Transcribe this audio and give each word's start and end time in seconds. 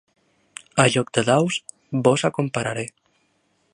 A 0.83 0.85
joc 0.95 1.11
de 1.17 1.23
daus 1.27 1.59
vos 2.09 2.25
acompararé. 2.31 2.87